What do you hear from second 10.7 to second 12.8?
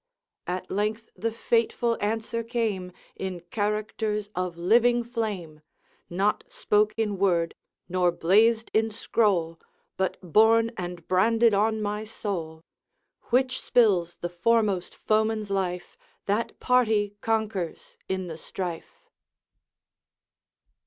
and branded on my soul: